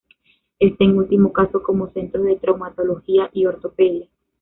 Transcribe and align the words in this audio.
Este 0.57 0.83
en 0.83 0.97
último 0.97 1.31
caso 1.31 1.61
como 1.61 1.91
Centros 1.91 2.25
de 2.25 2.35
Traumatología 2.37 3.29
y 3.33 3.45
Ortopedia. 3.45 4.07